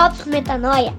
Drops 0.00 0.24
Metanoia. 0.24 0.94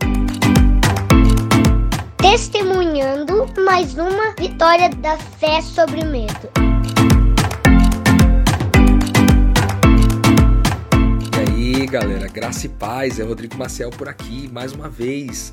Testemunhando 2.17 3.47
mais 3.65 3.97
uma 3.97 4.35
vitória 4.35 4.89
da 4.89 5.17
fé 5.17 5.59
sobre 5.59 6.01
o 6.01 6.05
medo. 6.05 6.51
E 11.33 11.79
aí, 11.79 11.87
galera, 11.87 12.27
graça 12.27 12.67
e 12.67 12.69
paz, 12.69 13.19
é 13.19 13.23
Rodrigo 13.23 13.57
Maciel 13.57 13.89
por 13.89 14.07
aqui, 14.07 14.47
mais 14.53 14.71
uma 14.71 14.87
vez. 14.87 15.51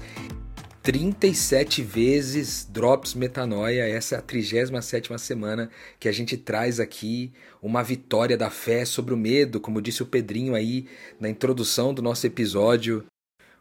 37 0.83 1.83
vezes 1.83 2.69
Drops 2.71 3.15
Metanoia, 3.15 3.89
essa 3.89 4.17
é 4.17 4.19
a 4.19 4.23
37 4.23 5.19
semana 5.19 5.71
que 5.99 6.07
a 6.07 6.13
gente 6.13 6.37
traz 6.37 6.79
aqui 6.79 7.33
uma 7.63 7.83
vitória 7.83 8.37
da 8.37 8.51
fé 8.51 8.85
sobre 8.85 9.15
o 9.15 9.17
medo, 9.17 9.59
como 9.59 9.81
disse 9.81 10.03
o 10.03 10.07
Pedrinho 10.07 10.55
aí 10.55 10.87
na 11.19 11.31
introdução 11.31 11.95
do 11.95 12.03
nosso 12.03 12.27
episódio. 12.27 13.07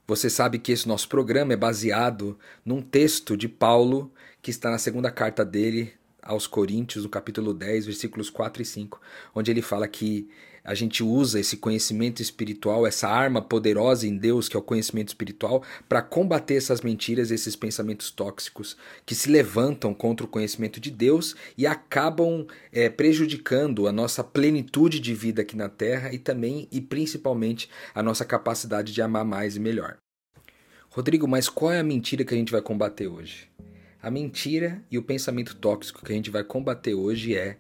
Você 0.07 0.29
sabe 0.29 0.57
que 0.57 0.71
esse 0.71 0.87
nosso 0.87 1.09
programa 1.09 1.51
é 1.51 1.57
baseado 1.57 2.39
num 2.63 2.81
texto 2.81 3.35
de 3.35 3.49
Paulo 3.49 4.09
que 4.41 4.49
está 4.49 4.71
na 4.71 4.77
segunda 4.77 5.11
carta 5.11 5.43
dele 5.43 5.96
aos 6.27 6.45
Coríntios, 6.45 7.03
no 7.05 7.09
capítulo 7.09 7.53
10, 7.53 7.85
versículos 7.85 8.29
4 8.29 8.61
e 8.61 8.65
5, 8.65 9.01
onde 9.33 9.49
ele 9.49 9.61
fala 9.61 9.87
que 9.87 10.29
a 10.67 10.73
gente 10.73 11.01
usa 11.01 11.39
esse 11.39 11.55
conhecimento 11.55 12.21
espiritual, 12.21 12.85
essa 12.85 13.07
arma 13.07 13.41
poderosa 13.41 14.05
em 14.05 14.17
Deus, 14.17 14.49
que 14.49 14.57
é 14.57 14.59
o 14.59 14.61
conhecimento 14.61 15.07
espiritual, 15.07 15.63
para 15.87 16.01
combater 16.01 16.55
essas 16.55 16.81
mentiras, 16.81 17.31
esses 17.31 17.55
pensamentos 17.55 18.11
tóxicos 18.11 18.75
que 19.05 19.15
se 19.15 19.31
levantam 19.31 19.93
contra 19.93 20.25
o 20.25 20.29
conhecimento 20.29 20.81
de 20.81 20.91
Deus 20.91 21.37
e 21.57 21.65
acabam 21.65 22.45
é, 22.69 22.89
prejudicando 22.89 23.87
a 23.87 23.93
nossa 23.93 24.25
plenitude 24.25 24.99
de 24.99 25.13
vida 25.13 25.41
aqui 25.41 25.55
na 25.55 25.69
Terra 25.69 26.13
e 26.13 26.19
também 26.19 26.67
e 26.69 26.81
principalmente 26.81 27.69
a 27.95 28.03
nossa 28.03 28.25
capacidade 28.25 28.91
de 28.91 29.01
amar 29.01 29.23
mais 29.23 29.55
e 29.55 29.61
melhor. 29.61 29.95
Rodrigo, 30.89 31.29
mas 31.29 31.47
qual 31.47 31.71
é 31.71 31.79
a 31.79 31.83
mentira 31.83 32.25
que 32.25 32.33
a 32.33 32.37
gente 32.37 32.51
vai 32.51 32.61
combater 32.61 33.07
hoje? 33.07 33.47
A 34.01 34.11
mentira 34.11 34.83
e 34.91 34.97
o 34.97 35.03
pensamento 35.03 35.55
tóxico 35.55 36.05
que 36.05 36.11
a 36.11 36.15
gente 36.15 36.29
vai 36.29 36.43
combater 36.43 36.93
hoje 36.93 37.35
é 37.35 37.57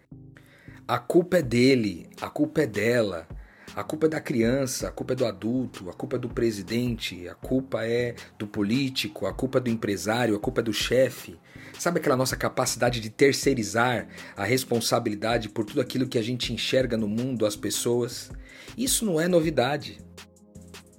a 0.87 0.99
culpa 0.99 1.37
é 1.37 1.41
dele, 1.41 2.09
a 2.21 2.29
culpa 2.29 2.61
é 2.61 2.67
dela, 2.67 3.27
a 3.75 3.83
culpa 3.83 4.05
é 4.05 4.09
da 4.09 4.21
criança, 4.21 4.87
a 4.87 4.91
culpa 4.91 5.13
é 5.13 5.15
do 5.15 5.25
adulto, 5.25 5.89
a 5.89 5.93
culpa 5.93 6.15
é 6.15 6.19
do 6.19 6.29
presidente, 6.29 7.27
a 7.27 7.33
culpa 7.33 7.85
é 7.85 8.15
do 8.37 8.47
político, 8.47 9.25
a 9.25 9.33
culpa 9.33 9.57
é 9.57 9.61
do 9.61 9.69
empresário, 9.69 10.35
a 10.35 10.39
culpa 10.39 10.61
é 10.61 10.63
do 10.63 10.71
chefe. 10.71 11.39
Sabe 11.77 11.99
aquela 11.99 12.15
nossa 12.15 12.37
capacidade 12.37 13.01
de 13.01 13.09
terceirizar 13.09 14.07
a 14.35 14.45
responsabilidade 14.45 15.49
por 15.49 15.65
tudo 15.65 15.81
aquilo 15.81 16.07
que 16.07 16.19
a 16.19 16.23
gente 16.23 16.53
enxerga 16.53 16.95
no 16.95 17.07
mundo, 17.07 17.45
as 17.47 17.55
pessoas? 17.55 18.31
Isso 18.77 19.05
não 19.05 19.19
é 19.19 19.27
novidade. 19.27 19.99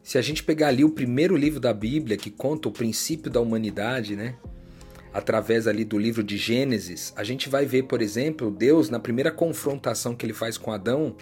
Se 0.02 0.18
a 0.18 0.22
gente 0.22 0.42
pegar 0.42 0.68
ali 0.68 0.84
o 0.84 0.90
primeiro 0.90 1.36
livro 1.36 1.60
da 1.60 1.72
Bíblia 1.72 2.16
que 2.16 2.30
conta 2.30 2.68
o 2.68 2.72
princípio 2.72 3.30
da 3.30 3.40
humanidade, 3.40 4.16
né? 4.16 4.36
Através 5.12 5.66
ali 5.66 5.84
do 5.84 5.98
livro 5.98 6.22
de 6.22 6.36
Gênesis, 6.36 7.12
a 7.16 7.24
gente 7.24 7.48
vai 7.48 7.64
ver, 7.64 7.84
por 7.84 8.02
exemplo, 8.02 8.50
Deus 8.50 8.90
na 8.90 8.98
primeira 8.98 9.30
confrontação 9.30 10.14
que 10.14 10.24
ele 10.24 10.32
faz 10.32 10.58
com 10.58 10.72
Adão, 10.72 11.16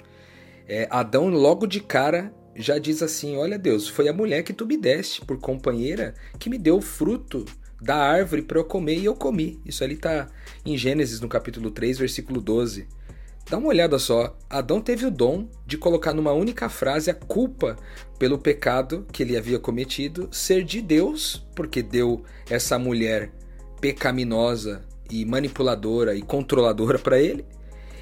é, 0.69 0.89
Adão 0.91 1.29
logo 1.29 1.67
de 1.67 1.81
cara 1.81 2.33
já 2.57 2.79
diz 2.79 3.03
assim: 3.03 3.37
Olha, 3.37 3.59
Deus, 3.59 3.89
foi 3.89 4.09
a 4.09 4.13
mulher 4.13 4.43
que 4.43 4.53
tu 4.53 4.67
me 4.67 4.77
deste 4.77 5.21
por 5.21 5.39
companheira 5.39 6.15
que 6.39 6.51
me 6.51 6.59
deu 6.59 6.79
o 6.79 6.83
fruto 6.83 7.45
da 7.81 7.97
árvore 7.97 8.43
para 8.43 8.59
eu 8.59 8.65
comer 8.65 8.99
e 8.99 9.05
eu 9.05 9.15
comi. 9.15 9.61
Isso 9.65 9.85
ali 9.85 9.95
está 9.95 10.29
em 10.65 10.77
Gênesis, 10.77 11.21
no 11.21 11.29
capítulo 11.29 11.71
3, 11.71 11.99
versículo 11.99 12.41
12. 12.41 12.89
Dá 13.49 13.59
uma 13.59 13.69
olhada 13.69 13.99
só. 13.99 14.37
Adão 14.51 14.81
teve 14.81 15.07
o 15.07 15.11
dom 15.11 15.49
de 15.65 15.79
colocar 15.79 16.13
numa 16.13 16.33
única 16.33 16.69
frase 16.69 17.11
a 17.11 17.15
culpa 17.15 17.77
pelo 18.19 18.39
pecado 18.39 19.07
que 19.13 19.23
ele 19.23 19.37
havia 19.37 19.59
cometido 19.59 20.29
ser 20.33 20.65
de 20.65 20.81
Deus, 20.81 21.47
porque 21.55 21.81
deu 21.81 22.25
essa 22.51 22.77
mulher 22.77 23.31
pecaminosa 23.81 24.83
e 25.11 25.25
manipuladora 25.25 26.15
e 26.15 26.23
controladora 26.23 26.99
para 26.99 27.21
ele. 27.21 27.45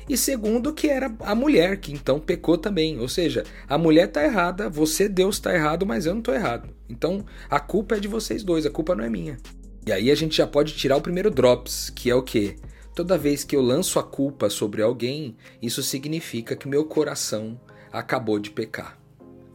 E 0.09 0.17
segundo, 0.17 0.73
que 0.73 0.89
era 0.89 1.15
a 1.21 1.35
mulher, 1.35 1.79
que 1.79 1.93
então 1.93 2.21
pecou 2.21 2.59
também. 2.59 2.99
Ou 3.01 3.09
seja, 3.09 3.45
a 3.67 3.79
mulher 3.79 4.09
tá 4.09 4.23
errada, 4.23 4.69
você, 4.69 5.09
Deus, 5.09 5.39
tá 5.39 5.55
errado, 5.55 5.87
mas 5.87 6.05
eu 6.05 6.15
não 6.15 6.21
tô 6.21 6.33
errado. 6.33 6.69
Então 6.89 7.25
a 7.49 7.59
culpa 7.59 7.97
é 7.97 8.01
de 8.01 8.09
vocês 8.09 8.43
dois, 8.43 8.67
a 8.67 8.71
culpa 8.71 8.95
não 8.95 9.05
é 9.05 9.09
minha. 9.09 9.39
E 9.87 9.93
aí 9.93 10.11
a 10.11 10.15
gente 10.15 10.37
já 10.37 10.47
pode 10.47 10.75
tirar 10.75 10.97
o 10.97 11.03
primeiro 11.03 11.31
drops, 11.31 11.91
que 11.91 12.11
é 12.11 12.15
o 12.15 12.23
quê? 12.23 12.57
Toda 12.95 13.19
vez 13.19 13.45
que 13.45 13.57
eu 13.57 13.61
lanço 13.61 13.99
a 13.99 14.03
culpa 14.03 14.49
sobre 14.49 14.81
alguém, 14.81 15.37
isso 15.61 15.83
significa 15.83 16.55
que 16.55 16.69
meu 16.69 16.85
coração 16.85 17.61
acabou 17.93 18.39
de 18.39 18.51
pecar. 18.51 18.99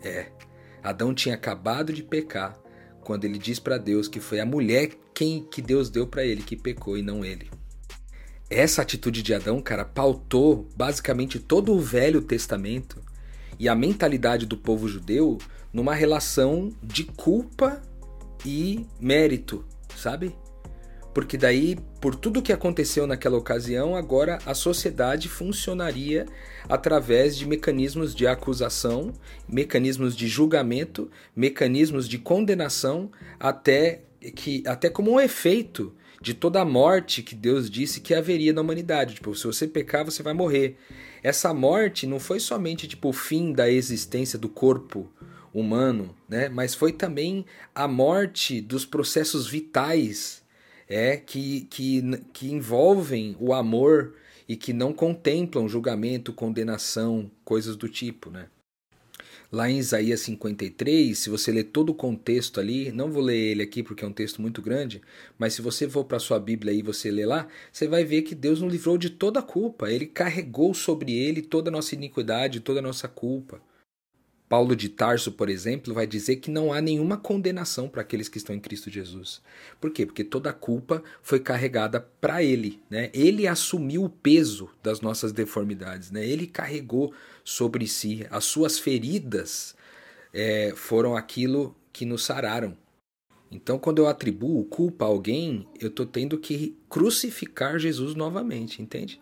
É, 0.04 0.28
Adão 0.84 1.14
tinha 1.14 1.36
acabado 1.36 1.94
de 1.94 2.04
pecar 2.04 2.60
quando 3.10 3.26
ele 3.26 3.40
diz 3.40 3.58
para 3.58 3.80
Deus 3.80 4.08
que 4.08 4.20
foi 4.20 4.40
a 4.40 4.46
mulher 4.46 4.92
quem 5.16 5.42
que 5.42 5.64
Deus 5.64 5.90
deu 5.90 6.06
para 6.06 6.24
ele 6.24 6.44
que 6.44 6.56
pecou 6.56 6.96
e 6.96 7.02
não 7.02 7.26
ele. 7.26 7.50
Essa 8.48 8.84
atitude 8.84 9.24
de 9.24 9.34
Adão, 9.34 9.60
cara, 9.64 9.84
pautou 9.84 10.70
basicamente 10.76 11.40
todo 11.40 11.74
o 11.74 11.80
Velho 11.80 12.22
Testamento 12.22 13.02
e 13.58 13.68
a 13.68 13.74
mentalidade 13.74 14.46
do 14.46 14.56
povo 14.56 14.88
judeu 14.88 15.40
numa 15.74 15.96
relação 15.96 16.72
de 16.84 17.04
culpa 17.04 17.82
e 18.46 18.86
mérito, 19.02 19.66
sabe? 19.96 20.36
Porque 21.20 21.36
daí, 21.36 21.78
por 22.00 22.16
tudo 22.16 22.42
que 22.42 22.54
aconteceu 22.54 23.06
naquela 23.06 23.38
ocasião, 23.38 23.94
agora 23.94 24.40
a 24.46 24.54
sociedade 24.54 25.28
funcionaria 25.28 26.26
através 26.70 27.38
de 27.38 27.46
mecanismos 27.46 28.16
de 28.16 28.26
acusação, 28.26 29.12
mecanismos 29.46 30.16
de 30.16 30.30
julgamento, 30.30 31.12
mecanismos 31.36 32.08
de 32.08 32.18
condenação, 32.20 33.12
até 33.38 34.04
que 34.34 34.64
até 34.66 34.90
como 34.90 35.12
um 35.12 35.20
efeito 35.20 35.94
de 36.22 36.34
toda 36.34 36.62
a 36.62 36.66
morte 36.66 37.22
que 37.22 37.36
Deus 37.36 37.70
disse 37.70 38.00
que 38.00 38.14
haveria 38.14 38.54
na 38.54 38.62
humanidade. 38.62 39.16
Tipo, 39.16 39.36
se 39.36 39.46
você 39.46 39.68
pecar, 39.68 40.06
você 40.06 40.24
vai 40.24 40.34
morrer. 40.34 40.78
Essa 41.22 41.54
morte 41.54 42.08
não 42.08 42.18
foi 42.22 42.40
somente 42.40 42.88
tipo 42.88 43.10
o 43.10 43.14
fim 43.14 43.52
da 43.52 43.70
existência 43.70 44.40
do 44.40 44.48
corpo 44.48 45.12
humano, 45.54 46.16
né? 46.30 46.48
Mas 46.48 46.74
foi 46.74 46.94
também 46.94 47.46
a 47.76 47.90
morte 47.90 48.62
dos 48.62 48.86
processos 48.86 49.50
vitais 49.50 50.48
é 50.90 51.16
que, 51.16 51.62
que, 51.70 52.02
que 52.34 52.52
envolvem 52.52 53.38
o 53.40 53.54
amor 53.54 54.16
e 54.48 54.56
que 54.56 54.74
não 54.74 54.92
contemplam 54.92 55.70
julgamento, 55.70 56.34
condenação, 56.34 57.30
coisas 57.46 57.76
do 57.76 57.88
tipo, 57.88 58.32
né? 58.32 58.48
Lá 59.52 59.70
em 59.70 59.80
Isaías 59.80 60.22
53, 60.22 61.18
se 61.18 61.30
você 61.30 61.52
ler 61.52 61.66
todo 61.66 61.90
o 61.90 61.96
contexto 61.96 62.60
ali, 62.60 62.92
não 62.92 63.12
vou 63.12 63.22
ler 63.22 63.36
ele 63.36 63.64
aqui 63.64 63.82
porque 63.82 64.04
é 64.04 64.08
um 64.08 64.14
texto 64.14 64.42
muito 64.42 64.62
grande, 64.62 65.02
mas 65.40 65.54
se 65.54 65.62
você 65.62 65.90
for 65.90 66.04
para 66.04 66.20
sua 66.20 66.40
Bíblia 66.40 66.72
e 66.72 66.84
você 66.84 67.10
ler 67.10 67.26
lá, 67.26 67.48
você 67.72 67.88
vai 67.88 68.04
ver 68.04 68.22
que 68.22 68.36
Deus 68.36 68.62
nos 68.62 68.72
livrou 68.72 68.96
de 68.96 69.10
toda 69.10 69.40
a 69.40 69.44
culpa. 69.44 69.92
Ele 69.92 70.06
carregou 70.06 70.74
sobre 70.76 71.14
ele 71.14 71.42
toda 71.42 71.70
a 71.70 71.72
nossa 71.72 71.96
iniquidade, 71.96 72.60
toda 72.60 72.80
a 72.80 72.84
nossa 72.84 73.08
culpa. 73.08 73.60
Paulo 74.50 74.76
de 74.76 74.90
Tarso, 74.90 75.32
por 75.32 75.48
exemplo, 75.48 75.94
vai 75.94 76.08
dizer 76.08 76.38
que 76.38 76.50
não 76.50 76.74
há 76.74 76.82
nenhuma 76.82 77.18
condenação 77.18 77.88
para 77.88 78.02
aqueles 78.02 78.28
que 78.28 78.40
estão 78.40 78.56
em 78.56 78.60
Cristo 78.60 78.90
Jesus. 78.90 79.44
Por 79.80 79.92
quê? 79.92 80.08
Porque 80.08 80.24
toda 80.24 80.50
a 80.50 80.54
culpa 80.54 81.04
foi 81.22 81.40
carregada 81.40 82.02
para 82.20 82.44
ele. 82.44 82.82
Né? 82.90 83.12
Ele 83.14 83.48
assumiu 83.48 84.04
o 84.04 84.10
peso 84.10 84.68
das 84.82 85.02
nossas 85.02 85.32
deformidades. 85.32 86.10
Né? 86.10 86.28
Ele 86.28 86.48
carregou 86.48 87.14
sobre 87.44 87.88
si. 87.88 88.26
As 88.32 88.44
suas 88.44 88.80
feridas 88.80 89.76
é, 90.34 90.74
foram 90.76 91.16
aquilo 91.16 91.76
que 91.94 92.04
nos 92.04 92.24
sararam. 92.24 92.76
Então, 93.52 93.78
quando 93.78 94.00
eu 94.00 94.08
atribuo 94.08 94.66
culpa 94.66 95.06
a 95.06 95.08
alguém, 95.08 95.68
eu 95.80 95.90
estou 95.90 96.08
tendo 96.08 96.40
que 96.40 96.76
crucificar 96.90 97.78
Jesus 97.78 98.16
novamente, 98.16 98.82
entende? 98.82 99.22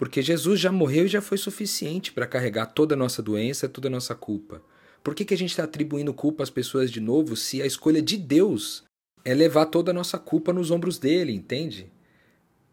Porque 0.00 0.22
Jesus 0.22 0.58
já 0.58 0.72
morreu 0.72 1.04
e 1.04 1.08
já 1.08 1.20
foi 1.20 1.36
suficiente 1.36 2.10
para 2.10 2.26
carregar 2.26 2.64
toda 2.64 2.94
a 2.94 2.96
nossa 2.96 3.22
doença, 3.22 3.68
toda 3.68 3.88
a 3.88 3.90
nossa 3.90 4.14
culpa. 4.14 4.62
Por 5.04 5.14
que, 5.14 5.26
que 5.26 5.34
a 5.34 5.36
gente 5.36 5.50
está 5.50 5.64
atribuindo 5.64 6.14
culpa 6.14 6.42
às 6.42 6.48
pessoas 6.48 6.90
de 6.90 7.02
novo 7.02 7.36
se 7.36 7.60
a 7.60 7.66
escolha 7.66 8.00
de 8.00 8.16
Deus 8.16 8.82
é 9.26 9.34
levar 9.34 9.66
toda 9.66 9.90
a 9.90 9.94
nossa 9.94 10.18
culpa 10.18 10.54
nos 10.54 10.70
ombros 10.70 10.98
dele, 10.98 11.34
entende? 11.34 11.92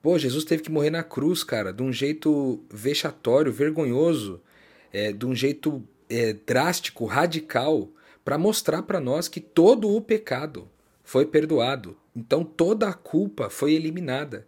Pô, 0.01 0.17
Jesus 0.17 0.45
teve 0.45 0.63
que 0.63 0.71
morrer 0.71 0.89
na 0.89 1.03
cruz, 1.03 1.43
cara, 1.43 1.73
de 1.73 1.83
um 1.83 1.91
jeito 1.91 2.63
vexatório, 2.71 3.51
vergonhoso, 3.51 4.39
é, 4.93 5.11
de 5.11 5.25
um 5.25 5.35
jeito 5.35 5.83
é, 6.09 6.31
drástico, 6.31 7.03
radical, 7.05 7.89
para 8.23 8.37
mostrar 8.37 8.83
para 8.83 9.01
nós 9.01 9.27
que 9.27 9.41
todo 9.41 9.93
o 9.93 9.99
pecado 9.99 10.65
foi 11.03 11.25
perdoado. 11.25 11.97
Então 12.15 12.45
toda 12.45 12.87
a 12.87 12.93
culpa 12.93 13.49
foi 13.49 13.73
eliminada. 13.73 14.47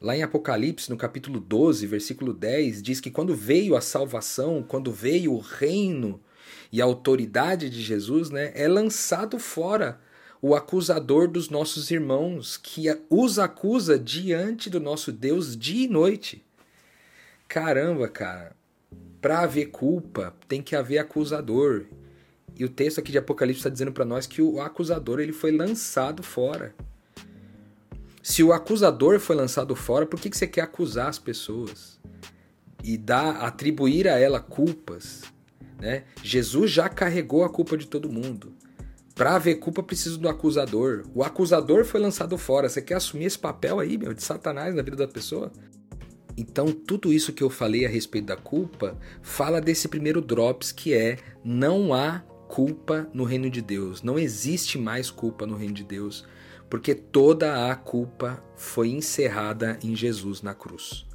Lá 0.00 0.14
em 0.14 0.22
Apocalipse, 0.22 0.90
no 0.90 0.96
capítulo 0.96 1.40
12, 1.40 1.86
versículo 1.86 2.34
10, 2.34 2.82
diz 2.82 3.00
que 3.00 3.10
quando 3.10 3.34
veio 3.34 3.74
a 3.74 3.80
salvação, 3.80 4.62
quando 4.62 4.92
veio 4.92 5.32
o 5.32 5.38
reino 5.38 6.20
e 6.70 6.82
a 6.82 6.84
autoridade 6.84 7.70
de 7.70 7.80
Jesus, 7.82 8.28
né, 8.28 8.52
é 8.54 8.68
lançado 8.68 9.38
fora 9.38 9.98
o 10.42 10.54
acusador 10.54 11.28
dos 11.28 11.48
nossos 11.48 11.90
irmãos, 11.90 12.58
que 12.58 12.86
os 13.08 13.38
acusa 13.38 13.98
diante 13.98 14.68
do 14.68 14.78
nosso 14.78 15.10
Deus 15.10 15.56
dia 15.56 15.86
e 15.86 15.88
noite. 15.88 16.44
Caramba, 17.48 18.06
cara. 18.06 18.54
Para 19.20 19.40
haver 19.40 19.70
culpa, 19.70 20.36
tem 20.46 20.60
que 20.60 20.76
haver 20.76 20.98
acusador. 20.98 21.86
E 22.54 22.64
o 22.64 22.68
texto 22.68 22.98
aqui 22.98 23.10
de 23.10 23.18
Apocalipse 23.18 23.60
está 23.60 23.70
dizendo 23.70 23.92
para 23.92 24.04
nós 24.04 24.26
que 24.26 24.42
o 24.42 24.60
acusador 24.60 25.20
ele 25.20 25.32
foi 25.32 25.52
lançado 25.52 26.22
fora. 26.22 26.74
Se 28.28 28.42
o 28.42 28.52
acusador 28.52 29.20
foi 29.20 29.36
lançado 29.36 29.76
fora, 29.76 30.04
por 30.04 30.18
que, 30.18 30.28
que 30.28 30.36
você 30.36 30.48
quer 30.48 30.62
acusar 30.62 31.08
as 31.08 31.16
pessoas? 31.16 32.00
E 32.82 32.98
dar, 32.98 33.36
atribuir 33.36 34.08
a 34.08 34.18
ela 34.18 34.40
culpas? 34.40 35.22
Né? 35.78 36.02
Jesus 36.24 36.72
já 36.72 36.88
carregou 36.88 37.44
a 37.44 37.48
culpa 37.48 37.76
de 37.76 37.86
todo 37.86 38.10
mundo. 38.10 38.52
Para 39.14 39.36
haver 39.36 39.60
culpa, 39.60 39.80
preciso 39.80 40.18
do 40.18 40.28
acusador. 40.28 41.04
O 41.14 41.22
acusador 41.22 41.84
foi 41.84 42.00
lançado 42.00 42.36
fora. 42.36 42.68
Você 42.68 42.82
quer 42.82 42.94
assumir 42.94 43.26
esse 43.26 43.38
papel 43.38 43.78
aí, 43.78 43.96
meu, 43.96 44.12
de 44.12 44.24
Satanás 44.24 44.74
na 44.74 44.82
vida 44.82 44.96
da 44.96 45.06
pessoa? 45.06 45.52
Então, 46.36 46.72
tudo 46.72 47.12
isso 47.12 47.32
que 47.32 47.44
eu 47.44 47.48
falei 47.48 47.86
a 47.86 47.88
respeito 47.88 48.26
da 48.26 48.36
culpa 48.36 48.98
fala 49.22 49.60
desse 49.60 49.86
primeiro 49.86 50.20
drops 50.20 50.72
que 50.72 50.92
é 50.92 51.18
não 51.44 51.94
há 51.94 52.24
culpa 52.48 53.08
no 53.14 53.22
reino 53.22 53.48
de 53.48 53.62
Deus. 53.62 54.02
Não 54.02 54.18
existe 54.18 54.78
mais 54.78 55.12
culpa 55.12 55.46
no 55.46 55.56
reino 55.56 55.74
de 55.74 55.84
Deus, 55.84 56.26
porque 56.68 56.94
toda 56.94 57.70
a 57.70 57.74
culpa 57.74 58.42
foi 58.56 58.88
encerrada 58.88 59.78
em 59.82 59.94
Jesus 59.94 60.42
na 60.42 60.54
cruz. 60.54 61.06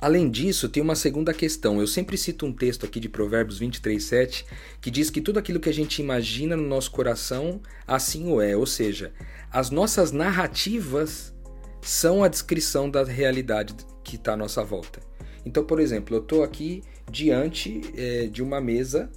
Além 0.00 0.28
disso, 0.28 0.68
tem 0.68 0.82
uma 0.82 0.96
segunda 0.96 1.32
questão. 1.32 1.80
Eu 1.80 1.86
sempre 1.86 2.18
cito 2.18 2.44
um 2.44 2.52
texto 2.52 2.84
aqui 2.84 2.98
de 2.98 3.08
Provérbios 3.08 3.60
23:7 3.60 4.44
que 4.80 4.90
diz 4.90 5.10
que 5.10 5.20
tudo 5.20 5.38
aquilo 5.38 5.60
que 5.60 5.68
a 5.68 5.72
gente 5.72 6.02
imagina 6.02 6.56
no 6.56 6.66
nosso 6.66 6.90
coração, 6.90 7.60
assim 7.86 8.26
o 8.26 8.40
é. 8.40 8.56
Ou 8.56 8.66
seja, 8.66 9.12
as 9.50 9.70
nossas 9.70 10.10
narrativas 10.10 11.32
são 11.80 12.24
a 12.24 12.28
descrição 12.28 12.90
da 12.90 13.04
realidade 13.04 13.74
que 14.02 14.16
está 14.16 14.32
à 14.32 14.36
nossa 14.36 14.64
volta. 14.64 14.98
Então, 15.46 15.64
por 15.64 15.78
exemplo, 15.78 16.16
eu 16.16 16.20
estou 16.20 16.42
aqui 16.42 16.82
diante 17.08 17.80
é, 17.96 18.26
de 18.26 18.42
uma 18.42 18.60
mesa 18.60 19.08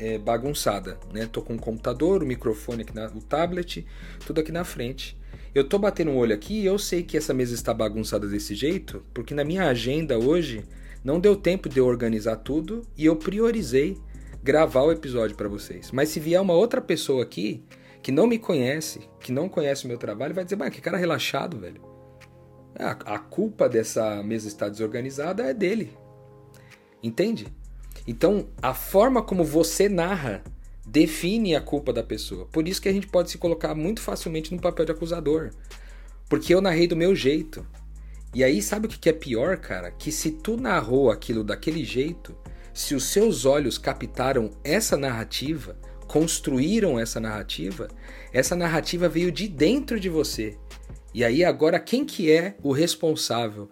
é, 0.00 0.18
bagunçada, 0.18 0.98
né? 1.12 1.28
Tô 1.30 1.42
com 1.42 1.54
o 1.54 1.58
computador, 1.58 2.22
o 2.22 2.26
microfone 2.26 2.82
aqui, 2.82 2.94
na, 2.94 3.06
o 3.08 3.20
tablet, 3.20 3.86
tudo 4.26 4.40
aqui 4.40 4.50
na 4.50 4.64
frente. 4.64 5.16
Eu 5.54 5.64
tô 5.64 5.78
batendo 5.78 6.10
um 6.10 6.16
olho 6.16 6.34
aqui 6.34 6.62
e 6.62 6.66
eu 6.66 6.78
sei 6.78 7.02
que 7.02 7.16
essa 7.16 7.34
mesa 7.34 7.54
está 7.54 7.74
bagunçada 7.74 8.26
desse 8.26 8.54
jeito, 8.54 9.04
porque 9.12 9.34
na 9.34 9.44
minha 9.44 9.68
agenda 9.68 10.18
hoje 10.18 10.64
não 11.04 11.20
deu 11.20 11.36
tempo 11.36 11.68
de 11.68 11.78
eu 11.78 11.86
organizar 11.86 12.36
tudo 12.36 12.82
e 12.96 13.04
eu 13.04 13.16
priorizei 13.16 13.98
gravar 14.42 14.82
o 14.82 14.92
episódio 14.92 15.36
para 15.36 15.48
vocês. 15.48 15.90
Mas 15.92 16.08
se 16.08 16.18
vier 16.18 16.40
uma 16.40 16.54
outra 16.54 16.80
pessoa 16.80 17.22
aqui 17.22 17.62
que 18.02 18.10
não 18.10 18.26
me 18.26 18.38
conhece, 18.38 19.00
que 19.20 19.30
não 19.30 19.48
conhece 19.48 19.84
o 19.84 19.88
meu 19.88 19.98
trabalho, 19.98 20.34
vai 20.34 20.44
dizer, 20.44 20.56
mas 20.56 20.70
que 20.70 20.80
cara 20.80 20.96
relaxado, 20.96 21.58
velho. 21.58 21.82
A, 22.78 23.14
a 23.14 23.18
culpa 23.18 23.68
dessa 23.68 24.22
mesa 24.22 24.48
estar 24.48 24.70
desorganizada 24.70 25.42
é 25.42 25.52
dele. 25.52 25.92
Entende? 27.02 27.46
Então, 28.10 28.48
a 28.60 28.74
forma 28.74 29.22
como 29.22 29.44
você 29.44 29.88
narra 29.88 30.42
define 30.84 31.54
a 31.54 31.60
culpa 31.60 31.92
da 31.92 32.02
pessoa. 32.02 32.44
Por 32.46 32.66
isso 32.66 32.82
que 32.82 32.88
a 32.88 32.92
gente 32.92 33.06
pode 33.06 33.30
se 33.30 33.38
colocar 33.38 33.72
muito 33.72 34.00
facilmente 34.00 34.52
no 34.52 34.60
papel 34.60 34.84
de 34.84 34.90
acusador. 34.90 35.50
Porque 36.28 36.52
eu 36.52 36.60
narrei 36.60 36.88
do 36.88 36.96
meu 36.96 37.14
jeito. 37.14 37.64
E 38.34 38.42
aí, 38.42 38.60
sabe 38.60 38.88
o 38.88 38.90
que 38.90 39.08
é 39.08 39.12
pior, 39.12 39.58
cara? 39.58 39.92
Que 39.92 40.10
se 40.10 40.32
tu 40.32 40.56
narrou 40.56 41.08
aquilo 41.08 41.44
daquele 41.44 41.84
jeito, 41.84 42.36
se 42.74 42.96
os 42.96 43.04
seus 43.04 43.44
olhos 43.44 43.78
captaram 43.78 44.50
essa 44.64 44.96
narrativa, 44.96 45.78
construíram 46.08 46.98
essa 46.98 47.20
narrativa, 47.20 47.86
essa 48.32 48.56
narrativa 48.56 49.08
veio 49.08 49.30
de 49.30 49.46
dentro 49.46 50.00
de 50.00 50.08
você. 50.08 50.58
E 51.14 51.24
aí 51.24 51.44
agora 51.44 51.78
quem 51.78 52.04
que 52.04 52.28
é 52.28 52.56
o 52.60 52.72
responsável 52.72 53.70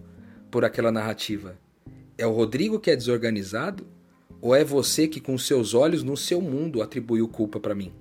por 0.49 0.64
aquela 0.64 0.93
narrativa? 0.93 1.58
É 2.17 2.25
o 2.25 2.32
Rodrigo 2.32 2.79
que 2.79 2.88
é 2.88 2.94
desorganizado 2.94 3.97
ou 4.40 4.55
é 4.55 4.64
você 4.64 5.08
que 5.08 5.20
com 5.20 5.37
seus 5.37 5.75
olhos 5.75 6.02
no 6.02 6.17
seu 6.17 6.40
mundo 6.40 6.82
atribuiu 6.82 7.29
culpa 7.29 7.58
para 7.58 7.75
mim? 7.75 7.93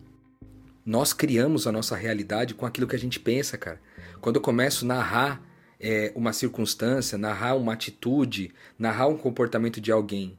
Nós 0.85 1.11
criamos 1.11 1.67
a 1.67 1.71
nossa 1.71 1.95
realidade 1.95 2.53
com 2.53 2.65
aquilo 2.65 2.87
que 2.87 2.95
a 2.95 2.99
gente 2.99 3.19
pensa, 3.19 3.57
cara. 3.57 3.81
Quando 4.21 4.37
eu 4.37 4.41
começo 4.41 4.85
a 4.85 4.87
narrar 4.87 5.43
é, 5.79 6.11
uma 6.15 6.31
circunstância, 6.31 7.17
narrar 7.17 7.55
uma 7.55 7.73
atitude, 7.73 8.53
narrar 8.77 9.07
um 9.07 9.17
comportamento 9.17 9.81
de 9.81 9.91
alguém, 9.91 10.37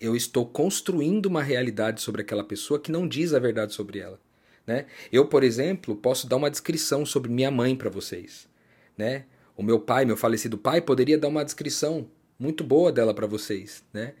eu 0.00 0.16
estou 0.16 0.46
construindo 0.46 1.26
uma 1.26 1.42
realidade 1.42 2.00
sobre 2.00 2.22
aquela 2.22 2.42
pessoa 2.42 2.80
que 2.80 2.90
não 2.90 3.06
diz 3.06 3.34
a 3.34 3.38
verdade 3.38 3.74
sobre 3.74 3.98
ela. 3.98 4.18
Né? 4.66 4.86
Eu, 5.12 5.26
por 5.26 5.44
exemplo, 5.44 5.94
posso 5.94 6.26
dar 6.26 6.36
uma 6.36 6.50
descrição 6.50 7.04
sobre 7.04 7.30
minha 7.30 7.50
mãe 7.50 7.76
para 7.76 7.90
vocês. 7.90 8.48
Né? 8.96 9.24
O 9.56 9.62
meu 9.62 9.78
pai, 9.78 10.04
meu 10.04 10.16
falecido 10.16 10.56
pai, 10.56 10.80
poderia 10.80 11.18
dar 11.18 11.28
uma 11.28 11.44
descrição 11.44 12.08
muito 12.38 12.64
boa 12.64 12.90
dela 12.90 13.12
para 13.12 13.26
vocês. 13.26 13.84
Né? 13.92 14.14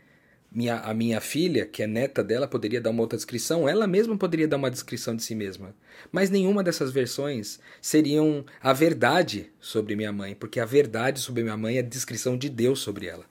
Minha, 0.54 0.80
a 0.80 0.92
minha 0.92 1.18
filha, 1.20 1.64
que 1.64 1.82
é 1.82 1.86
neta 1.86 2.22
dela, 2.22 2.46
poderia 2.46 2.80
dar 2.80 2.90
uma 2.90 3.00
outra 3.00 3.16
descrição, 3.16 3.66
ela 3.66 3.86
mesma 3.86 4.18
poderia 4.18 4.46
dar 4.46 4.58
uma 4.58 4.70
descrição 4.70 5.16
de 5.16 5.22
si 5.22 5.34
mesma. 5.34 5.74
Mas 6.10 6.28
nenhuma 6.28 6.62
dessas 6.62 6.90
versões 6.90 7.58
seriam 7.80 8.44
a 8.60 8.72
verdade 8.74 9.50
sobre 9.58 9.96
minha 9.96 10.12
mãe, 10.12 10.34
porque 10.34 10.60
a 10.60 10.66
verdade 10.66 11.20
sobre 11.20 11.42
minha 11.42 11.56
mãe 11.56 11.76
é 11.76 11.80
a 11.80 11.82
descrição 11.82 12.36
de 12.36 12.50
Deus 12.50 12.80
sobre 12.80 13.06
ela. 13.06 13.24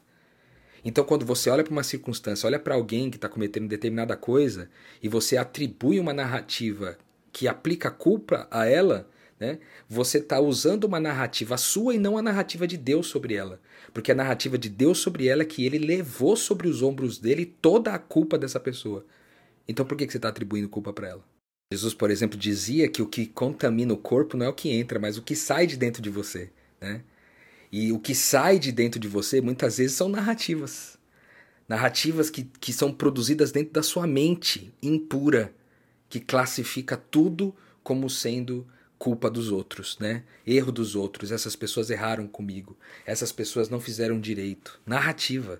Então, 0.83 1.03
quando 1.03 1.25
você 1.25 1.49
olha 1.49 1.63
para 1.63 1.71
uma 1.71 1.83
circunstância, 1.83 2.47
olha 2.47 2.57
para 2.57 2.73
alguém 2.73 3.11
que 3.11 3.17
está 3.17 3.29
cometendo 3.29 3.67
determinada 3.67 4.17
coisa 4.17 4.67
e 5.01 5.07
você 5.07 5.37
atribui 5.37 5.99
uma 5.99 6.13
narrativa 6.13 6.97
que 7.31 7.47
aplica 7.47 7.91
culpa 7.91 8.47
a 8.49 8.65
ela, 8.65 9.07
né? 9.41 9.57
Você 9.89 10.19
está 10.19 10.39
usando 10.39 10.83
uma 10.83 10.99
narrativa 10.99 11.57
sua 11.57 11.95
e 11.95 11.97
não 11.97 12.15
a 12.15 12.21
narrativa 12.21 12.67
de 12.67 12.77
Deus 12.77 13.07
sobre 13.07 13.33
ela. 13.33 13.59
Porque 13.91 14.11
a 14.11 14.15
narrativa 14.15 14.55
de 14.55 14.69
Deus 14.69 14.99
sobre 14.99 15.27
ela 15.27 15.41
é 15.41 15.45
que 15.45 15.65
ele 15.65 15.79
levou 15.79 16.37
sobre 16.37 16.67
os 16.67 16.83
ombros 16.83 17.17
dele 17.17 17.47
toda 17.59 17.91
a 17.91 17.97
culpa 17.97 18.37
dessa 18.37 18.59
pessoa. 18.59 19.03
Então 19.67 19.83
por 19.83 19.97
que, 19.97 20.05
que 20.05 20.11
você 20.11 20.19
está 20.19 20.29
atribuindo 20.29 20.69
culpa 20.69 20.93
para 20.93 21.07
ela? 21.07 21.25
Jesus, 21.73 21.95
por 21.95 22.11
exemplo, 22.11 22.37
dizia 22.37 22.87
que 22.87 23.01
o 23.01 23.07
que 23.07 23.25
contamina 23.25 23.91
o 23.91 23.97
corpo 23.97 24.37
não 24.37 24.45
é 24.45 24.49
o 24.49 24.53
que 24.53 24.69
entra, 24.69 24.99
mas 24.99 25.17
o 25.17 25.23
que 25.23 25.35
sai 25.35 25.65
de 25.65 25.75
dentro 25.75 26.03
de 26.03 26.11
você. 26.11 26.51
Né? 26.79 27.01
E 27.71 27.91
o 27.91 27.97
que 27.97 28.13
sai 28.13 28.59
de 28.59 28.71
dentro 28.71 28.99
de 28.99 29.07
você 29.07 29.41
muitas 29.41 29.79
vezes 29.79 29.97
são 29.97 30.07
narrativas. 30.07 30.99
Narrativas 31.67 32.29
que, 32.29 32.43
que 32.59 32.71
são 32.71 32.93
produzidas 32.93 33.51
dentro 33.51 33.73
da 33.73 33.81
sua 33.81 34.05
mente 34.05 34.71
impura, 34.83 35.51
que 36.07 36.19
classifica 36.19 36.95
tudo 36.95 37.55
como 37.81 38.07
sendo 38.07 38.67
culpa 39.01 39.31
dos 39.31 39.51
outros, 39.51 39.97
né? 39.97 40.21
Erro 40.45 40.71
dos 40.71 40.95
outros. 40.95 41.31
Essas 41.31 41.55
pessoas 41.55 41.89
erraram 41.89 42.27
comigo. 42.27 42.77
Essas 43.03 43.31
pessoas 43.31 43.67
não 43.67 43.79
fizeram 43.79 44.19
direito. 44.19 44.79
Narrativa. 44.85 45.57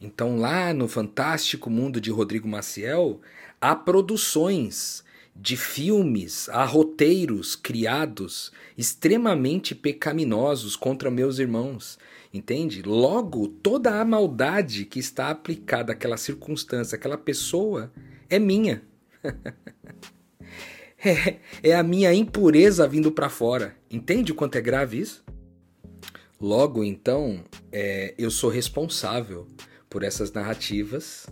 Então, 0.00 0.38
lá 0.38 0.72
no 0.72 0.86
fantástico 0.86 1.68
mundo 1.68 2.00
de 2.00 2.12
Rodrigo 2.12 2.46
Maciel, 2.46 3.20
há 3.60 3.74
produções 3.74 5.02
de 5.34 5.56
filmes, 5.56 6.48
há 6.50 6.64
roteiros 6.64 7.56
criados 7.56 8.52
extremamente 8.78 9.74
pecaminosos 9.74 10.76
contra 10.76 11.10
meus 11.10 11.40
irmãos, 11.40 11.98
entende? 12.32 12.80
Logo, 12.80 13.48
toda 13.48 14.00
a 14.00 14.04
maldade 14.04 14.84
que 14.84 15.00
está 15.00 15.30
aplicada 15.30 15.94
àquela 15.94 16.16
circunstância, 16.16 16.94
àquela 16.94 17.18
pessoa, 17.18 17.92
é 18.30 18.38
minha. 18.38 18.84
é, 21.04 21.36
é 21.62 21.74
a 21.74 21.82
minha 21.82 22.12
impureza 22.12 22.86
vindo 22.88 23.12
para 23.12 23.28
fora. 23.28 23.76
Entende 23.90 24.32
o 24.32 24.34
quanto 24.34 24.56
é 24.56 24.60
grave 24.60 24.98
isso? 24.98 25.24
Logo, 26.40 26.82
então, 26.82 27.42
é, 27.72 28.14
eu 28.18 28.30
sou 28.30 28.50
responsável 28.50 29.46
por 29.88 30.02
essas 30.02 30.32
narrativas 30.32 31.26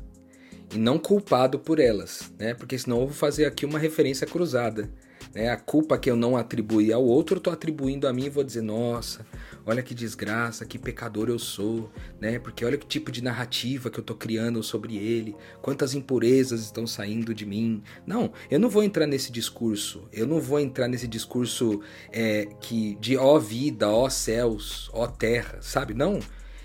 e 0.73 0.79
não 0.79 0.99
culpado 0.99 1.59
por 1.59 1.79
elas, 1.79 2.33
né? 2.39 2.55
Porque 2.55 2.79
senão 2.79 3.01
eu 3.01 3.07
vou 3.07 3.15
fazer 3.15 3.45
aqui 3.45 3.67
uma 3.67 3.79
referência 3.79 4.27
cruzada. 4.27 4.91
Né? 5.35 5.49
A 5.49 5.57
culpa 5.57 5.99
que 5.99 6.11
eu 6.11 6.17
não 6.17 6.37
atribuí 6.37 6.93
ao 6.93 7.05
outro, 7.05 7.37
eu 7.37 7.39
estou 7.39 7.53
atribuindo 7.53 8.07
a 8.07 8.13
mim 8.13 8.27
e 8.27 8.31
vou 8.31 8.45
dizer, 8.45 8.63
nossa, 8.63 9.25
olha 9.65 9.83
que 9.83 9.95
desgraça, 9.95 10.67
que 10.67 10.79
pecador 10.79 11.29
eu 11.29 11.39
sou, 11.39 11.91
né? 12.21 12.39
Porque 12.39 12.65
olha 12.65 12.77
que 12.77 12.87
tipo 12.87 13.11
de 13.11 13.23
narrativa 13.23 13.91
que 13.91 13.99
eu 13.99 14.03
estou 14.03 14.17
criando 14.17 14.63
sobre 14.63 14.97
ele, 14.97 15.35
quantas 15.61 15.95
impurezas 15.95 16.61
estão 16.63 16.87
saindo 16.87 17.35
de 17.35 17.47
mim. 17.47 17.83
Não, 18.07 18.33
eu 18.51 18.59
não 18.59 18.69
vou 18.69 18.83
entrar 18.83 19.07
nesse 19.07 19.33
discurso, 19.33 20.07
eu 20.13 20.27
não 20.27 20.41
vou 20.41 20.61
entrar 20.61 20.89
nesse 20.89 21.09
discurso 21.09 21.81
é, 22.11 22.47
que 22.61 22.97
de 23.01 23.17
ó 23.17 23.39
vida, 23.39 23.89
ó 23.89 24.09
céus, 24.09 24.91
ó 24.93 25.07
terra, 25.07 25.59
sabe? 25.61 25.95
Não. 25.95 26.21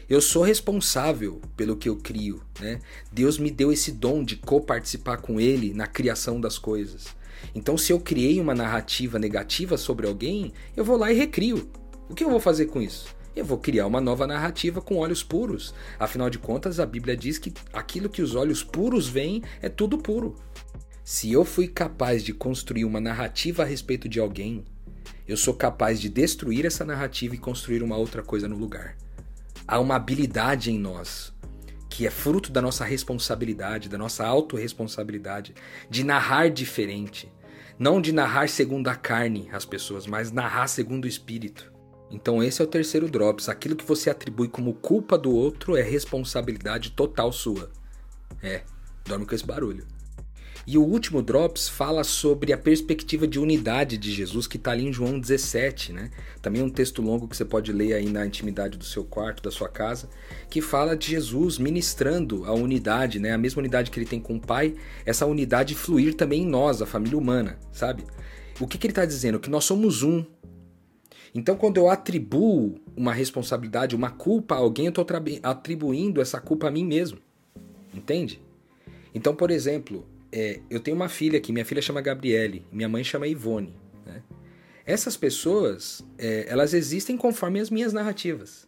Eu 0.10 0.22
sou 0.22 0.42
responsável 0.42 1.42
pelo 1.58 1.76
que 1.76 1.90
eu 1.90 1.98
crio, 1.98 2.42
né? 2.62 2.80
Deus 3.12 3.38
me 3.38 3.52
deu 3.52 3.74
esse 3.74 3.92
dom 3.92 4.24
de 4.24 4.38
coparticipar 4.38 5.18
com 5.18 5.38
Ele 5.38 5.74
na 5.74 5.86
criação 5.86 6.40
das 6.40 6.58
coisas. 6.58 7.08
Então, 7.54 7.78
se 7.78 7.92
eu 7.92 8.00
criei 8.00 8.40
uma 8.40 8.56
narrativa 8.56 9.20
negativa 9.20 9.78
sobre 9.78 10.08
alguém, 10.08 10.54
eu 10.78 10.86
vou 10.86 10.96
lá 10.96 11.12
e 11.12 11.18
recrio. 11.18 11.70
O 12.10 12.16
que 12.16 12.24
eu 12.24 12.30
vou 12.30 12.40
fazer 12.40 12.68
com 12.68 12.82
isso? 12.82 13.14
Eu 13.36 13.44
vou 13.44 13.58
criar 13.58 13.86
uma 13.86 14.00
nova 14.00 14.26
narrativa 14.26 14.80
com 14.82 14.96
olhos 14.96 15.24
puros. 15.24 15.74
Afinal 16.00 16.30
de 16.30 16.40
contas, 16.40 16.80
a 16.80 16.86
Bíblia 16.86 17.18
diz 17.18 17.38
que 17.38 17.54
aquilo 17.74 18.08
que 18.08 18.22
os 18.22 18.34
olhos 18.34 18.64
puros 18.64 19.10
veem 19.10 19.44
é 19.62 19.68
tudo 19.68 19.98
puro. 19.98 20.36
Se 21.04 21.34
eu 21.34 21.44
fui 21.44 21.68
capaz 21.68 22.24
de 22.24 22.34
construir 22.34 22.86
uma 22.86 23.02
narrativa 23.02 23.64
a 23.64 23.66
respeito 23.66 24.08
de 24.08 24.22
alguém, 24.22 24.64
eu 25.28 25.36
sou 25.36 25.54
capaz 25.54 26.00
de 26.00 26.08
destruir 26.08 26.66
essa 26.66 26.86
narrativa 26.86 27.36
e 27.36 27.38
construir 27.38 27.84
uma 27.84 27.98
outra 27.98 28.24
coisa 28.24 28.48
no 28.48 28.56
lugar 28.56 28.96
há 29.68 29.80
uma 29.80 29.96
habilidade 29.96 30.72
em 30.72 30.80
nós 30.80 31.36
que 31.90 32.06
é 32.06 32.12
fruto 32.12 32.52
da 32.52 32.62
nossa 32.62 32.86
responsabilidade, 32.86 33.90
da 33.90 33.98
nossa 33.98 34.24
autorresponsabilidade, 34.24 35.56
de 35.90 36.04
narrar 36.04 36.48
diferente. 36.50 37.32
Não 37.80 38.00
de 38.00 38.12
narrar 38.12 38.50
segundo 38.50 38.88
a 38.88 38.96
carne 38.96 39.50
as 39.52 39.66
pessoas, 39.66 40.06
mas 40.06 40.32
narrar 40.32 40.68
segundo 40.68 41.06
o 41.06 41.08
espírito. 41.08 41.74
Então 42.12 42.44
esse 42.44 42.62
é 42.62 42.66
o 42.66 42.68
terceiro 42.68 43.10
drops. 43.10 43.50
Aquilo 43.50 43.76
que 43.76 43.84
você 43.84 44.12
atribui 44.12 44.48
como 44.48 44.76
culpa 44.76 45.18
do 45.18 45.32
outro 45.32 45.76
é 45.76 45.82
responsabilidade 45.82 46.92
total 46.92 47.32
sua. 47.32 47.72
É, 48.44 48.62
dorme 49.04 49.26
com 49.26 49.34
esse 49.34 49.46
barulho. 49.46 49.88
E 50.70 50.78
o 50.78 50.84
último 50.84 51.22
Drops 51.22 51.70
fala 51.70 52.04
sobre 52.04 52.52
a 52.52 52.58
perspectiva 52.58 53.26
de 53.26 53.40
unidade 53.40 53.98
de 53.98 54.12
Jesus 54.12 54.48
que 54.48 54.58
está 54.58 54.72
ali 54.72 54.86
em 54.86 54.92
João 54.92 55.18
17, 55.18 55.94
né? 55.94 56.12
Também 56.42 56.62
um 56.62 56.70
texto 56.70 57.02
longo 57.02 57.26
que 57.26 57.38
você 57.38 57.46
pode 57.46 57.72
ler 57.72 57.94
aí 57.94 58.10
na 58.10 58.26
intimidade 58.26 58.78
do 58.78 58.84
seu 58.84 59.06
quarto, 59.06 59.42
da 59.42 59.50
sua 59.50 59.70
casa, 59.70 60.10
que 60.50 60.60
fala 60.60 60.98
de 60.98 61.08
Jesus 61.08 61.58
ministrando 61.58 62.44
a 62.44 62.52
unidade, 62.52 63.18
né? 63.18 63.32
A 63.32 63.38
mesma 63.38 63.62
unidade 63.62 63.90
que 63.90 63.98
ele 63.98 64.06
tem 64.06 64.20
com 64.20 64.36
o 64.36 64.42
Pai, 64.42 64.76
essa 65.06 65.26
unidade 65.26 65.74
fluir 65.74 66.16
também 66.16 66.44
em 66.44 66.48
nós, 66.48 66.82
a 66.82 66.86
família 66.86 67.18
humana, 67.18 67.58
sabe? 67.72 68.04
O 68.60 68.68
que, 68.68 68.78
que 68.78 68.88
ele 68.88 68.92
está 68.92 69.06
dizendo? 69.06 69.40
Que 69.40 69.50
nós 69.50 69.64
somos 69.64 70.04
um. 70.04 70.26
Então, 71.34 71.56
quando 71.56 71.78
eu 71.78 71.90
atribuo 71.90 72.76
uma 72.94 73.14
responsabilidade, 73.14 73.96
uma 73.96 74.10
culpa 74.10 74.56
a 74.56 74.58
alguém, 74.58 74.88
eu 74.88 74.90
estou 74.90 75.06
atribuindo 75.44 76.20
essa 76.20 76.42
culpa 76.42 76.68
a 76.68 76.72
mim 76.72 76.84
mesmo. 76.84 77.20
Entende? 77.94 78.42
Então, 79.16 79.34
por 79.34 79.50
exemplo, 79.50 80.06
é, 80.32 80.60
eu 80.70 80.80
tenho 80.80 80.96
uma 80.96 81.10
filha 81.10 81.38
aqui, 81.38 81.52
minha 81.52 81.66
filha 81.66 81.82
chama 81.82 82.02
Gabriele, 82.02 82.66
minha 82.72 82.90
mãe 82.90 83.04
chama 83.04 83.28
Ivone. 83.28 83.74
Né? 84.06 84.22
Essas 84.86 85.16
pessoas, 85.16 86.04
é, 86.18 86.46
elas 86.48 86.74
existem 86.74 87.18
conforme 87.18 87.60
as 87.60 87.70
minhas 87.70 87.94
narrativas, 87.94 88.68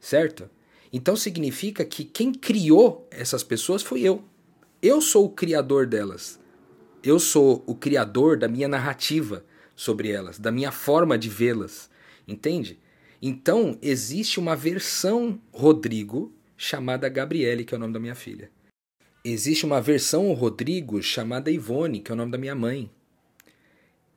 certo? 0.00 0.48
Então 0.92 1.16
significa 1.16 1.84
que 1.84 2.04
quem 2.04 2.32
criou 2.32 3.06
essas 3.10 3.42
pessoas 3.42 3.82
foi 3.82 4.02
eu. 4.02 4.24
Eu 4.80 5.00
sou 5.00 5.26
o 5.26 5.30
criador 5.30 5.86
delas. 5.86 6.38
Eu 7.02 7.18
sou 7.18 7.62
o 7.66 7.74
criador 7.74 8.36
da 8.36 8.48
minha 8.48 8.68
narrativa 8.68 9.44
sobre 9.74 10.10
elas, 10.10 10.38
da 10.38 10.50
minha 10.50 10.72
forma 10.72 11.18
de 11.18 11.28
vê-las, 11.28 11.90
entende? 12.26 12.80
Então 13.20 13.78
existe 13.82 14.40
uma 14.40 14.56
versão 14.56 15.40
Rodrigo 15.52 16.32
chamada 16.56 17.08
Gabriele, 17.08 17.64
que 17.64 17.74
é 17.74 17.76
o 17.76 17.80
nome 17.80 17.92
da 17.92 18.00
minha 18.00 18.14
filha 18.14 18.50
existe 19.32 19.66
uma 19.66 19.80
versão 19.80 20.32
Rodrigo 20.32 21.02
chamada 21.02 21.50
Ivone, 21.50 22.00
que 22.00 22.10
é 22.10 22.14
o 22.14 22.16
nome 22.16 22.32
da 22.32 22.38
minha 22.38 22.54
mãe. 22.54 22.90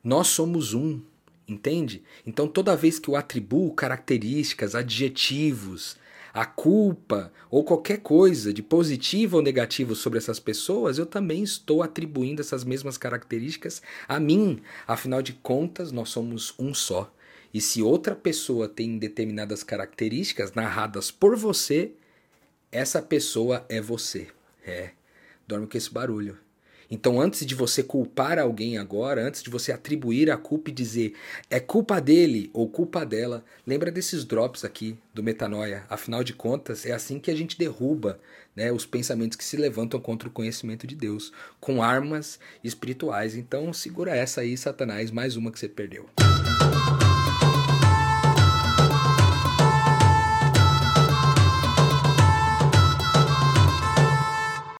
Nós 0.03 0.27
somos 0.27 0.73
um, 0.73 1.01
entende? 1.47 2.03
Então 2.25 2.47
toda 2.47 2.75
vez 2.75 2.99
que 2.99 3.09
eu 3.09 3.15
atribuo 3.15 3.73
características, 3.73 4.75
adjetivos, 4.75 5.97
a 6.33 6.45
culpa 6.45 7.33
ou 7.49 7.63
qualquer 7.63 7.97
coisa 7.99 8.53
de 8.53 8.61
positivo 8.61 9.37
ou 9.37 9.43
negativo 9.43 9.95
sobre 9.95 10.19
essas 10.19 10.39
pessoas, 10.39 10.97
eu 10.97 11.05
também 11.05 11.43
estou 11.43 11.81
atribuindo 11.81 12.41
essas 12.41 12.63
mesmas 12.63 12.97
características 12.97 13.81
a 14.07 14.19
mim. 14.19 14.61
Afinal 14.87 15.21
de 15.21 15.33
contas, 15.33 15.91
nós 15.91 16.09
somos 16.09 16.53
um 16.59 16.73
só. 16.73 17.11
E 17.53 17.59
se 17.59 17.81
outra 17.81 18.15
pessoa 18.15 18.69
tem 18.69 18.99
determinadas 18.99 19.63
características 19.63 20.53
narradas 20.53 21.09
por 21.09 21.35
você, 21.35 21.91
essa 22.71 23.01
pessoa 23.01 23.65
é 23.67 23.81
você. 23.81 24.27
É 24.63 24.91
dorme 25.49 25.65
com 25.65 25.77
esse 25.77 25.91
barulho. 25.91 26.37
Então, 26.91 27.21
antes 27.21 27.45
de 27.45 27.53
você 27.53 27.83
culpar 27.83 28.39
alguém 28.39 28.77
agora, 28.77 29.23
antes 29.23 29.43
de 29.43 29.49
você 29.49 29.71
atribuir 29.71 30.31
a 30.31 30.37
culpa 30.37 30.69
e 30.69 30.73
dizer 30.73 31.13
é 31.47 31.59
culpa 31.59 32.01
dele 32.01 32.49
ou 32.51 32.67
culpa 32.67 33.05
dela, 33.05 33.43
lembra 33.65 33.91
desses 33.91 34.25
drops 34.25 34.65
aqui 34.65 34.97
do 35.13 35.21
metanoia. 35.21 35.83
Afinal 35.87 36.23
de 36.23 36.33
contas, 36.33 36.85
é 36.85 36.91
assim 36.91 37.19
que 37.19 37.29
a 37.29 37.35
gente 37.35 37.57
derruba 37.57 38.19
né, 38.55 38.71
os 38.71 38.87
pensamentos 38.87 39.37
que 39.37 39.43
se 39.43 39.55
levantam 39.55 39.99
contra 39.99 40.27
o 40.27 40.31
conhecimento 40.31 40.87
de 40.87 40.95
Deus, 40.95 41.31
com 41.59 41.83
armas 41.83 42.39
espirituais. 42.63 43.35
Então, 43.35 43.71
segura 43.71 44.15
essa 44.15 44.41
aí, 44.41 44.57
Satanás, 44.57 45.11
mais 45.11 45.35
uma 45.35 45.51
que 45.51 45.59
você 45.59 45.69
perdeu. 45.69 46.09